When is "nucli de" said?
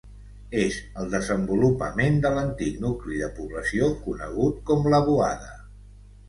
2.85-3.29